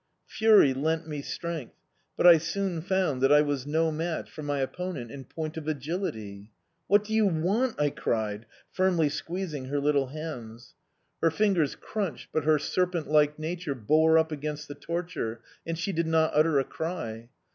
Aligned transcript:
Fury 0.25 0.73
lent 0.73 1.07
me 1.07 1.21
strength, 1.21 1.75
but 2.17 2.25
I 2.25 2.39
soon 2.39 2.81
found 2.81 3.21
that 3.21 3.31
I 3.31 3.41
was 3.43 3.67
no 3.67 3.91
match 3.91 4.31
for 4.31 4.41
my 4.41 4.57
opponent 4.57 5.11
in 5.11 5.25
point 5.25 5.57
of 5.57 5.67
agility... 5.67 6.49
"What 6.87 7.03
do 7.03 7.13
you 7.13 7.27
want?" 7.27 7.79
I 7.79 7.91
cried, 7.91 8.47
firmly 8.71 9.09
squeezing 9.09 9.65
her 9.65 9.79
little 9.79 10.07
hands. 10.07 10.73
Her 11.21 11.29
fingers 11.29 11.75
crunched, 11.75 12.29
but 12.33 12.45
her 12.45 12.57
serpent 12.57 13.11
like 13.11 13.37
nature 13.37 13.75
bore 13.75 14.17
up 14.17 14.31
against 14.31 14.67
the 14.67 14.73
torture, 14.73 15.41
and 15.67 15.77
she 15.77 15.93
did 15.93 16.07
not 16.07 16.31
utter 16.33 16.57
a 16.57 16.63
cry. 16.63 17.29